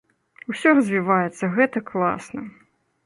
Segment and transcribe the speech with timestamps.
[0.53, 2.41] Усё развіваецца, гэта класна.